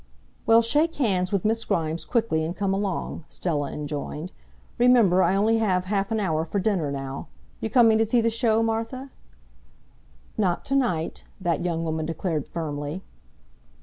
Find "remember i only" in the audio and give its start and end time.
4.79-5.59